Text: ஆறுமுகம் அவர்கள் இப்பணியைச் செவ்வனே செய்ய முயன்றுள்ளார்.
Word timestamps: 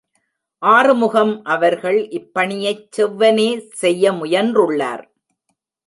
ஆறுமுகம் 0.63 1.43
அவர்கள் 1.43 1.99
இப்பணியைச் 2.11 2.83
செவ்வனே 2.97 3.49
செய்ய 3.73 4.13
முயன்றுள்ளார். 4.13 5.03